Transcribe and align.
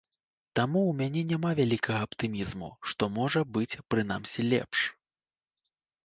Таму 0.59 0.79
ў 0.85 0.93
мяне 0.99 1.21
няма 1.31 1.49
вялікага 1.59 1.99
аптымізму, 2.07 2.69
што 2.93 3.03
можа 3.17 3.43
быць 3.57 3.79
прынамсі 3.95 4.47
лепш. 4.53 4.79